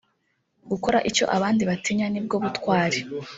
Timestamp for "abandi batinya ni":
1.35-2.21